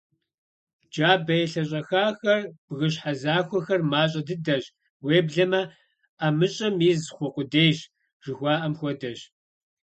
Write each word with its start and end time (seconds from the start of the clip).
Джабэ 0.91 1.33
елъэщӏэхахэр, 1.43 2.41
бгыщхьэ 2.67 3.13
захуэхэр 3.21 3.81
мащӏэ 3.91 4.21
дыдэщ, 4.27 4.65
уеблэмэ 5.05 5.61
«ӏэмыщӏэм 6.19 6.75
из 6.89 7.03
хъу 7.15 7.31
къудейщ» 7.35 7.77
жыхуаӏэм 8.23 8.73
хуэдэщ. 8.79 9.19